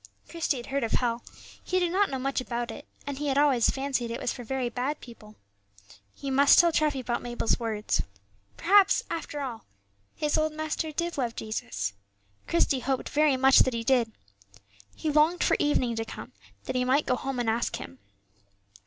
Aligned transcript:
Christie 0.27 0.57
had 0.57 0.65
heard 0.65 0.83
of 0.83 0.93
hell; 0.93 1.23
he 1.63 1.77
did 1.79 1.91
not 1.91 2.09
know 2.09 2.17
much 2.17 2.41
about 2.41 2.71
it, 2.71 2.87
and 3.05 3.19
he 3.19 3.27
had 3.27 3.37
always 3.37 3.69
fancied 3.69 4.09
it 4.09 4.19
was 4.19 4.33
for 4.33 4.43
very 4.43 4.67
bad 4.67 4.99
people. 4.99 5.35
He 6.15 6.31
must 6.31 6.57
tell 6.57 6.71
Treffy 6.71 7.01
about 7.01 7.21
Mabel's 7.21 7.59
words. 7.59 8.01
Perhaps, 8.57 9.03
after 9.11 9.41
all, 9.41 9.63
his 10.15 10.39
old 10.39 10.53
master 10.53 10.91
did 10.91 11.19
love 11.19 11.35
Jesus. 11.35 11.93
Christie 12.47 12.79
hoped 12.79 13.09
very 13.09 13.37
much 13.37 13.59
that 13.59 13.75
he 13.75 13.83
did. 13.83 14.11
He 14.95 15.11
longed 15.11 15.43
for 15.43 15.55
evening 15.59 15.95
to 15.97 16.03
come, 16.05 16.31
that 16.63 16.75
he 16.75 16.83
might 16.83 17.05
go 17.05 17.15
home 17.15 17.37
and 17.37 17.47
ask 17.47 17.75
him. 17.75 17.99